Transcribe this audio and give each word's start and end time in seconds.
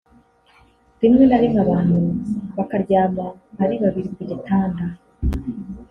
rimwe 1.01 1.23
na 1.27 1.37
rimwe 1.41 1.59
abantu 1.65 1.95
bakaryama 2.57 3.25
ari 3.63 3.75
babiri 3.83 4.09
ku 4.15 4.21
gitanda 4.29 4.83